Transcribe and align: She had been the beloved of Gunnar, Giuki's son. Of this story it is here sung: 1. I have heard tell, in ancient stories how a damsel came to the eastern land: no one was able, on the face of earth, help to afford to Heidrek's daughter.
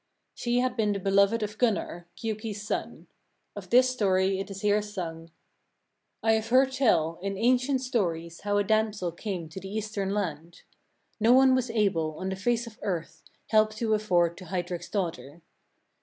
She 0.33 0.61
had 0.61 0.75
been 0.75 0.93
the 0.93 0.99
beloved 0.99 1.43
of 1.43 1.59
Gunnar, 1.59 2.07
Giuki's 2.17 2.63
son. 2.65 3.05
Of 3.55 3.69
this 3.69 3.91
story 3.91 4.39
it 4.39 4.49
is 4.49 4.61
here 4.61 4.81
sung: 4.81 5.29
1. 6.21 6.31
I 6.31 6.31
have 6.31 6.47
heard 6.49 6.71
tell, 6.71 7.19
in 7.21 7.37
ancient 7.37 7.81
stories 7.81 8.41
how 8.41 8.57
a 8.57 8.63
damsel 8.63 9.11
came 9.11 9.47
to 9.49 9.59
the 9.59 9.69
eastern 9.69 10.09
land: 10.11 10.63
no 11.19 11.33
one 11.33 11.53
was 11.53 11.69
able, 11.69 12.15
on 12.17 12.29
the 12.29 12.35
face 12.35 12.65
of 12.65 12.79
earth, 12.81 13.21
help 13.49 13.75
to 13.75 13.93
afford 13.93 14.37
to 14.37 14.45
Heidrek's 14.45 14.89
daughter. 14.89 15.43